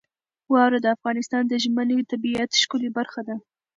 واوره 0.51 0.79
د 0.81 0.87
افغانستان 0.95 1.43
د 1.47 1.53
ژمنۍ 1.63 1.99
طبیعت 2.11 2.49
ښکلې 2.61 2.89
برخه 2.97 3.21
ده. 3.27 3.35